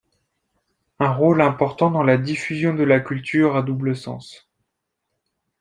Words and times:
Un 0.97 1.11
rôle 1.13 1.41
important 1.43 1.91
dans 1.91 2.01
la 2.01 2.17
diffusion 2.17 2.73
de 2.73 2.81
la 2.81 2.99
culture 2.99 3.55
à 3.55 3.61
double 3.61 3.95
sens. 3.95 4.49